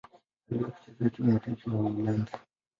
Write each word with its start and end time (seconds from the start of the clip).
Aliwahi 0.49 0.71
kucheza 0.73 1.09
timu 1.09 1.31
ya 1.33 1.39
taifa 1.39 1.71
ya 1.71 1.77
Uholanzi. 1.77 2.31